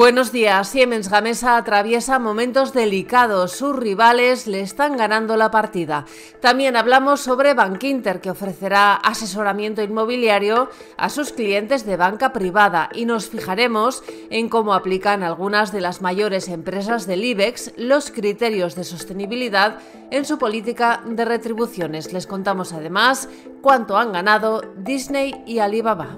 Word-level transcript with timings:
Buenos 0.00 0.32
días. 0.32 0.66
Siemens 0.66 1.10
Gamesa 1.10 1.58
atraviesa 1.58 2.18
momentos 2.18 2.72
delicados. 2.72 3.52
Sus 3.52 3.76
rivales 3.76 4.46
le 4.46 4.62
están 4.62 4.96
ganando 4.96 5.36
la 5.36 5.50
partida. 5.50 6.06
También 6.40 6.74
hablamos 6.74 7.20
sobre 7.20 7.52
Bankinter, 7.52 8.22
que 8.22 8.30
ofrecerá 8.30 8.94
asesoramiento 8.94 9.82
inmobiliario 9.82 10.70
a 10.96 11.10
sus 11.10 11.34
clientes 11.34 11.84
de 11.84 11.98
banca 11.98 12.32
privada 12.32 12.88
y 12.94 13.04
nos 13.04 13.28
fijaremos 13.28 14.02
en 14.30 14.48
cómo 14.48 14.72
aplican 14.72 15.22
algunas 15.22 15.70
de 15.70 15.82
las 15.82 16.00
mayores 16.00 16.48
empresas 16.48 17.06
del 17.06 17.22
IBEX 17.22 17.74
los 17.76 18.10
criterios 18.10 18.76
de 18.76 18.84
sostenibilidad 18.84 19.80
en 20.10 20.24
su 20.24 20.38
política 20.38 21.02
de 21.04 21.26
retribuciones. 21.26 22.10
Les 22.14 22.26
contamos 22.26 22.72
además 22.72 23.28
cuánto 23.60 23.98
han 23.98 24.12
ganado 24.12 24.62
Disney 24.78 25.42
y 25.44 25.58
Alibaba. 25.58 26.16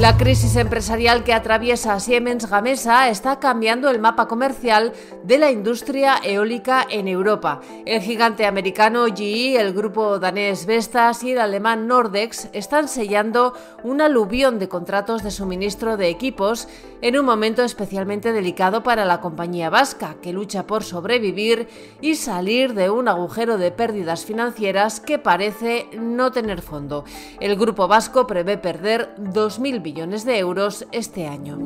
La 0.00 0.16
crisis 0.16 0.54
empresarial 0.54 1.24
que 1.24 1.32
atraviesa 1.32 1.98
Siemens 1.98 2.48
Gamesa 2.48 3.08
está 3.08 3.40
cambiando 3.40 3.90
el 3.90 3.98
mapa 3.98 4.28
comercial 4.28 4.92
de 5.24 5.38
la 5.38 5.50
industria 5.50 6.20
eólica 6.22 6.86
en 6.88 7.08
Europa. 7.08 7.60
El 7.84 8.00
gigante 8.00 8.46
americano 8.46 9.06
GE, 9.06 9.60
el 9.60 9.72
grupo 9.72 10.20
danés 10.20 10.66
Vestas 10.66 11.24
y 11.24 11.32
el 11.32 11.40
alemán 11.40 11.88
Nordex 11.88 12.48
están 12.52 12.86
sellando 12.86 13.54
un 13.82 14.00
aluvión 14.00 14.60
de 14.60 14.68
contratos 14.68 15.24
de 15.24 15.32
suministro 15.32 15.96
de 15.96 16.08
equipos 16.10 16.68
en 17.00 17.18
un 17.18 17.26
momento 17.26 17.64
especialmente 17.64 18.32
delicado 18.32 18.84
para 18.84 19.04
la 19.04 19.20
compañía 19.20 19.68
vasca, 19.68 20.16
que 20.22 20.32
lucha 20.32 20.66
por 20.66 20.84
sobrevivir 20.84 21.68
y 22.00 22.14
salir 22.14 22.74
de 22.74 22.90
un 22.90 23.08
agujero 23.08 23.58
de 23.58 23.72
pérdidas 23.72 24.24
financieras 24.24 25.00
que 25.00 25.18
parece 25.18 25.88
no 25.98 26.30
tener 26.30 26.62
fondo. 26.62 27.04
El 27.40 27.56
grupo 27.56 27.88
vasco 27.88 28.26
prevé 28.26 28.58
perder 28.58 29.14
2000 29.18 29.80
de 29.94 30.38
euros 30.38 30.86
este 30.92 31.26
año. 31.26 31.58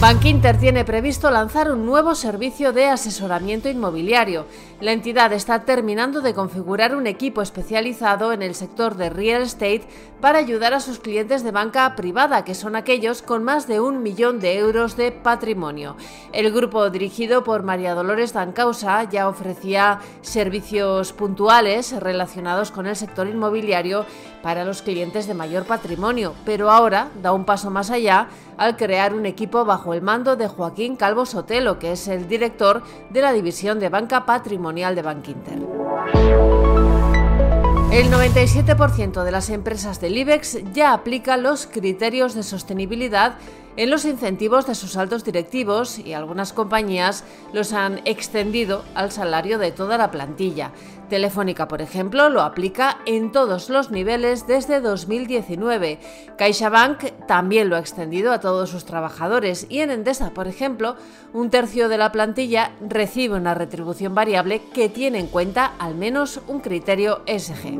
Bankinter 0.00 0.56
tiene 0.56 0.84
previsto 0.84 1.28
lanzar 1.28 1.72
un 1.72 1.84
nuevo 1.84 2.14
servicio 2.14 2.72
de 2.72 2.86
asesoramiento 2.86 3.68
inmobiliario. 3.68 4.46
La 4.80 4.92
entidad 4.92 5.32
está 5.32 5.64
terminando 5.64 6.20
de 6.20 6.34
configurar 6.34 6.94
un 6.94 7.08
equipo 7.08 7.42
especializado 7.42 8.32
en 8.32 8.42
el 8.42 8.54
sector 8.54 8.94
de 8.94 9.10
real 9.10 9.42
estate 9.42 9.88
para 10.20 10.38
ayudar 10.38 10.72
a 10.72 10.78
sus 10.78 11.00
clientes 11.00 11.42
de 11.42 11.50
banca 11.50 11.96
privada, 11.96 12.44
que 12.44 12.54
son 12.54 12.76
aquellos 12.76 13.22
con 13.22 13.42
más 13.42 13.66
de 13.66 13.80
un 13.80 14.04
millón 14.04 14.38
de 14.38 14.58
euros 14.58 14.96
de 14.96 15.10
patrimonio. 15.10 15.96
El 16.32 16.52
grupo 16.52 16.90
dirigido 16.90 17.42
por 17.42 17.64
María 17.64 17.94
Dolores 17.94 18.32
Dancausa 18.32 19.02
ya 19.10 19.28
ofrecía 19.28 19.98
servicios 20.20 21.12
puntuales 21.12 21.90
relacionados 22.00 22.70
con 22.70 22.86
el 22.86 22.94
sector 22.94 23.26
inmobiliario 23.26 24.06
para 24.42 24.64
los 24.64 24.82
clientes 24.82 25.26
de 25.26 25.34
mayor 25.34 25.64
patrimonio, 25.64 26.34
pero 26.44 26.70
ahora 26.70 27.08
da 27.22 27.32
un 27.32 27.44
paso 27.44 27.70
más 27.70 27.90
allá 27.90 28.28
al 28.56 28.76
crear 28.76 29.14
un 29.14 29.26
equipo 29.26 29.64
bajo 29.64 29.94
el 29.94 30.02
mando 30.02 30.36
de 30.36 30.48
Joaquín 30.48 30.96
Calvo 30.96 31.26
Sotelo, 31.26 31.78
que 31.78 31.92
es 31.92 32.08
el 32.08 32.28
director 32.28 32.82
de 33.10 33.20
la 33.20 33.32
división 33.32 33.78
de 33.80 33.88
banca 33.88 34.26
patrimonial 34.26 34.94
de 34.94 35.02
Bankinter. 35.02 35.58
El 37.90 38.12
97% 38.12 39.24
de 39.24 39.30
las 39.32 39.48
empresas 39.48 40.00
del 40.00 40.18
IBEX 40.18 40.58
ya 40.72 40.92
aplica 40.92 41.36
los 41.36 41.66
criterios 41.66 42.34
de 42.34 42.42
sostenibilidad 42.42 43.38
en 43.78 43.90
los 43.90 44.04
incentivos 44.04 44.66
de 44.66 44.74
sus 44.74 44.96
altos 44.96 45.24
directivos 45.24 46.00
y 46.00 46.12
algunas 46.12 46.52
compañías 46.52 47.22
los 47.52 47.72
han 47.72 48.00
extendido 48.06 48.84
al 48.96 49.12
salario 49.12 49.56
de 49.56 49.70
toda 49.70 49.96
la 49.96 50.10
plantilla. 50.10 50.72
Telefónica, 51.08 51.68
por 51.68 51.80
ejemplo, 51.80 52.28
lo 52.28 52.42
aplica 52.42 52.98
en 53.06 53.30
todos 53.30 53.70
los 53.70 53.92
niveles 53.92 54.48
desde 54.48 54.80
2019. 54.80 56.00
CaixaBank 56.36 57.26
también 57.28 57.70
lo 57.70 57.76
ha 57.76 57.78
extendido 57.78 58.32
a 58.32 58.40
todos 58.40 58.68
sus 58.68 58.84
trabajadores 58.84 59.66
y 59.70 59.78
en 59.78 59.92
Endesa, 59.92 60.30
por 60.30 60.48
ejemplo, 60.48 60.96
un 61.32 61.48
tercio 61.48 61.88
de 61.88 61.98
la 61.98 62.10
plantilla 62.10 62.72
recibe 62.80 63.36
una 63.36 63.54
retribución 63.54 64.12
variable 64.12 64.60
que 64.74 64.88
tiene 64.88 65.20
en 65.20 65.28
cuenta 65.28 65.72
al 65.78 65.94
menos 65.94 66.40
un 66.48 66.58
criterio 66.58 67.22
SG. 67.26 67.78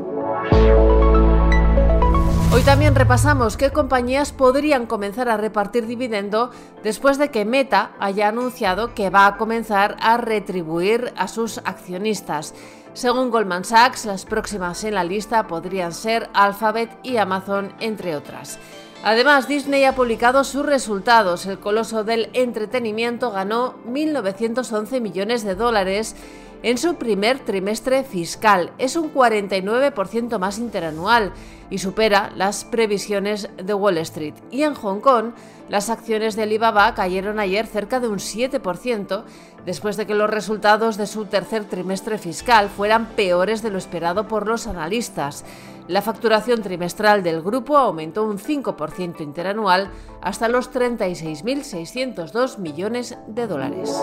Hoy 2.51 2.63
también 2.63 2.95
repasamos 2.95 3.57
qué 3.57 3.69
compañías 3.69 4.31
podrían 4.31 4.87
comenzar 4.87 5.29
a 5.29 5.37
repartir 5.37 5.85
dividendo 5.85 6.49
después 6.83 7.19
de 7.19 7.29
que 7.29 7.45
Meta 7.45 7.91
haya 7.99 8.27
anunciado 8.27 8.95
que 8.95 9.11
va 9.11 9.27
a 9.27 9.37
comenzar 9.37 9.95
a 10.01 10.17
retribuir 10.17 11.13
a 11.15 11.27
sus 11.27 11.59
accionistas. 11.59 12.55
Según 12.93 13.29
Goldman 13.29 13.65
Sachs, 13.65 14.05
las 14.05 14.25
próximas 14.25 14.83
en 14.83 14.95
la 14.95 15.03
lista 15.03 15.45
podrían 15.45 15.93
ser 15.93 16.27
Alphabet 16.33 16.89
y 17.03 17.17
Amazon, 17.17 17.71
entre 17.79 18.15
otras. 18.15 18.57
Además, 19.03 19.47
Disney 19.47 19.85
ha 19.85 19.93
publicado 19.93 20.43
sus 20.43 20.65
resultados. 20.65 21.45
El 21.45 21.59
coloso 21.59 22.03
del 22.03 22.31
entretenimiento 22.33 23.29
ganó 23.31 23.75
1.911 23.85 24.99
millones 25.01 25.43
de 25.43 25.53
dólares 25.53 26.15
en 26.63 26.77
su 26.77 26.95
primer 26.95 27.39
trimestre 27.39 28.03
fiscal. 28.03 28.71
Es 28.77 28.95
un 28.95 29.13
49% 29.13 30.39
más 30.39 30.59
interanual 30.59 31.31
y 31.69 31.77
supera 31.77 32.31
las 32.35 32.65
previsiones 32.65 33.49
de 33.57 33.73
Wall 33.73 33.97
Street. 33.99 34.33
Y 34.51 34.63
en 34.63 34.73
Hong 34.73 34.99
Kong, 34.99 35.31
las 35.69 35.89
acciones 35.89 36.35
de 36.35 36.43
Alibaba 36.43 36.93
cayeron 36.95 37.39
ayer 37.39 37.67
cerca 37.67 37.99
de 37.99 38.07
un 38.07 38.17
7% 38.17 39.23
después 39.65 39.97
de 39.97 40.07
que 40.07 40.15
los 40.15 40.29
resultados 40.29 40.97
de 40.97 41.05
su 41.05 41.25
tercer 41.25 41.65
trimestre 41.65 42.17
fiscal 42.17 42.69
fueran 42.69 43.07
peores 43.07 43.61
de 43.61 43.69
lo 43.69 43.77
esperado 43.77 44.27
por 44.27 44.47
los 44.47 44.67
analistas. 44.67 45.45
La 45.87 46.01
facturación 46.01 46.61
trimestral 46.61 47.23
del 47.23 47.41
grupo 47.41 47.77
aumentó 47.77 48.23
un 48.23 48.37
5% 48.37 49.21
interanual 49.21 49.89
hasta 50.21 50.47
los 50.47 50.71
36.602 50.71 52.57
millones 52.59 53.17
de 53.27 53.47
dólares. 53.47 53.95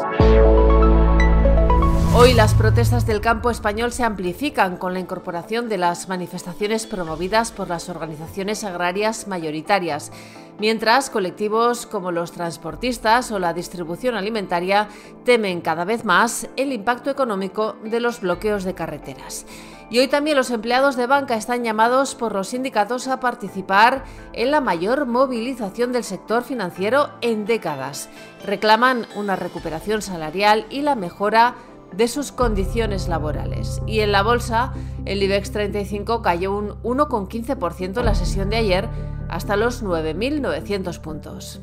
Hoy 2.19 2.32
las 2.32 2.54
protestas 2.54 3.06
del 3.06 3.21
campo 3.21 3.50
español 3.50 3.93
se 3.93 4.03
amplifican 4.03 4.78
con 4.78 4.94
la 4.94 5.00
incorporación 5.00 5.69
de 5.69 5.77
las 5.77 6.09
manifestaciones 6.09 6.87
promovidas 6.87 7.53
por 7.53 7.69
las 7.69 7.91
organizaciones 7.91 8.65
agrarias 8.65 9.28
mayoritarias, 9.28 10.12
mientras 10.59 11.10
colectivos 11.10 11.84
como 11.87 12.12
los 12.12 12.32
transportistas 12.32 13.31
o 13.32 13.38
la 13.38 13.53
distribución 13.53 14.15
alimentaria 14.15 14.88
temen 15.27 15.60
cada 15.60 15.84
vez 15.84 16.06
más 16.06 16.49
el 16.56 16.72
impacto 16.72 17.10
económico 17.10 17.77
de 17.84 18.00
los 18.00 18.22
bloqueos 18.22 18.65
de 18.65 18.72
carreteras. 18.72 19.44
Y 19.91 19.98
hoy 19.98 20.09
también 20.09 20.38
los 20.38 20.50
empleados 20.50 20.97
de 20.97 21.06
banca 21.06 21.37
están 21.37 21.65
llamados 21.65 22.15
por 22.15 22.33
los 22.33 22.48
sindicatos 22.48 23.09
a 23.09 23.21
participar 23.21 24.04
en 24.33 24.50
la 24.50 24.62
mayor 24.62 25.04
movilización 25.04 25.93
del 25.93 26.03
sector 26.03 26.44
financiero 26.44 27.10
en 27.21 27.44
décadas. 27.44 28.09
Reclaman 28.43 29.06
una 29.16 29.37
recuperación 29.37 30.00
salarial 30.00 30.65
y 30.71 30.81
la 30.81 30.94
mejora 30.94 31.56
de 31.92 32.08
sus 32.08 32.32
condiciones 32.32 33.08
laborales. 33.08 33.80
Y 33.86 34.00
en 34.00 34.12
la 34.12 34.22
bolsa, 34.22 34.72
el 35.04 35.22
IBEX 35.22 35.52
35 35.52 36.22
cayó 36.22 36.56
un 36.56 36.70
1,15% 36.82 37.98
en 37.98 38.04
la 38.04 38.14
sesión 38.14 38.50
de 38.50 38.56
ayer 38.56 38.88
hasta 39.28 39.56
los 39.56 39.82
9.900 39.82 41.00
puntos. 41.00 41.60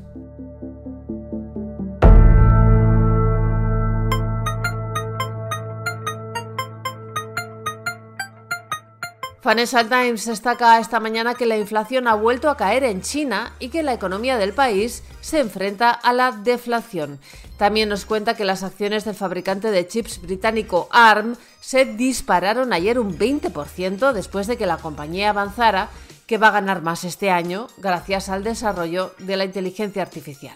Financial 9.43 9.89
Times 9.89 10.25
destaca 10.25 10.79
esta 10.79 11.01
mañana 11.01 11.35
que 11.35 11.45
la 11.45 11.57
inflación 11.57 12.07
ha 12.07 12.15
vuelto 12.15 12.49
a 12.49 12.55
caer 12.55 12.85
en 12.85 13.01
China 13.01 13.51
y 13.59 13.67
que 13.67 13.83
la 13.83 13.91
economía 13.91 14.37
del 14.37 14.53
país 14.53 15.03
se 15.19 15.41
enfrenta 15.41 15.91
a 15.91 16.13
la 16.13 16.31
deflación. 16.31 17.19
También 17.57 17.89
nos 17.89 18.05
cuenta 18.05 18.37
que 18.37 18.45
las 18.45 18.63
acciones 18.63 19.03
del 19.03 19.15
fabricante 19.15 19.69
de 19.69 19.85
chips 19.85 20.21
británico 20.21 20.87
ARM 20.91 21.35
se 21.59 21.83
dispararon 21.83 22.71
ayer 22.71 22.97
un 22.97 23.19
20% 23.19 24.13
después 24.13 24.47
de 24.47 24.55
que 24.55 24.65
la 24.65 24.77
compañía 24.77 25.31
avanzara 25.31 25.89
que 26.25 26.37
va 26.37 26.47
a 26.47 26.51
ganar 26.51 26.81
más 26.81 27.03
este 27.03 27.29
año 27.29 27.67
gracias 27.75 28.29
al 28.29 28.45
desarrollo 28.45 29.13
de 29.19 29.35
la 29.35 29.43
inteligencia 29.43 30.03
artificial. 30.03 30.55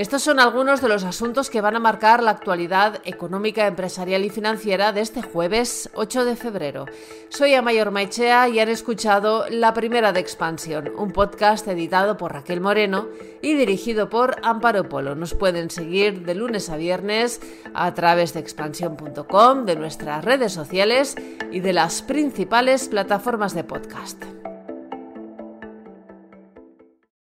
Estos 0.00 0.22
son 0.22 0.40
algunos 0.40 0.80
de 0.80 0.88
los 0.88 1.04
asuntos 1.04 1.50
que 1.50 1.60
van 1.60 1.76
a 1.76 1.78
marcar 1.78 2.22
la 2.22 2.30
actualidad 2.30 3.02
económica, 3.04 3.66
empresarial 3.66 4.24
y 4.24 4.30
financiera 4.30 4.92
de 4.94 5.02
este 5.02 5.20
jueves 5.20 5.90
8 5.92 6.24
de 6.24 6.36
febrero. 6.36 6.86
Soy 7.28 7.52
Amayor 7.52 7.90
Maichea 7.90 8.48
y 8.48 8.60
han 8.60 8.70
escuchado 8.70 9.44
La 9.50 9.74
Primera 9.74 10.14
de 10.14 10.20
Expansión, 10.20 10.90
un 10.96 11.12
podcast 11.12 11.68
editado 11.68 12.16
por 12.16 12.32
Raquel 12.32 12.62
Moreno 12.62 13.08
y 13.42 13.52
dirigido 13.52 14.08
por 14.08 14.36
Amparo 14.42 14.88
Polo. 14.88 15.14
Nos 15.14 15.34
pueden 15.34 15.68
seguir 15.68 16.24
de 16.24 16.34
lunes 16.34 16.70
a 16.70 16.78
viernes 16.78 17.42
a 17.74 17.92
través 17.92 18.32
de 18.32 18.40
expansión.com, 18.40 19.66
de 19.66 19.76
nuestras 19.76 20.24
redes 20.24 20.54
sociales 20.54 21.14
y 21.52 21.60
de 21.60 21.74
las 21.74 22.00
principales 22.00 22.88
plataformas 22.88 23.54
de 23.54 23.64
podcast. 23.64 24.24